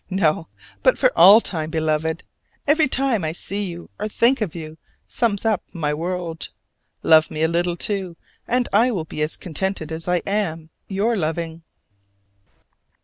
[0.09, 0.47] No,
[0.81, 2.23] but for all time, Beloved!
[2.65, 6.49] every time I see you or think of you sums up my world.
[7.03, 8.17] Love me a little, too,
[8.47, 11.61] and I will be as contented as I am your loving.